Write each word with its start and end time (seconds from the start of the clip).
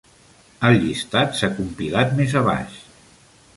El 0.69 0.77
llistat 0.85 1.37
s"ha 1.39 1.51
compilat 1.59 2.17
més 2.23 2.37
abaix. 2.43 2.81